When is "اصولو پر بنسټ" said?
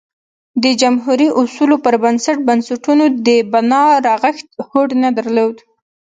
1.41-2.37